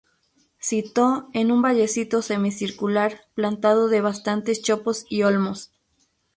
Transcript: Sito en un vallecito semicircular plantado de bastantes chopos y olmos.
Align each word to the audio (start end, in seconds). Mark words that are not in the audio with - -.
Sito 0.57 1.29
en 1.33 1.51
un 1.51 1.61
vallecito 1.61 2.23
semicircular 2.23 3.21
plantado 3.35 3.87
de 3.87 4.01
bastantes 4.01 4.63
chopos 4.63 5.05
y 5.11 5.21
olmos. 5.21 5.73